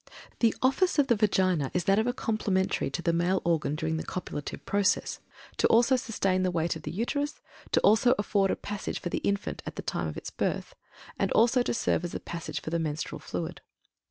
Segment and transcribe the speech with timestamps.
[0.39, 3.97] The office of the Vagina is that of a complementary to the male organ during
[3.97, 5.19] the copulative process;
[5.57, 7.39] to also sustain the weight of the Uterus;
[7.71, 10.73] to also afford a passage for the infant at the time of its birth;
[11.19, 13.61] and also to serve as a passage for the menstrual fluid.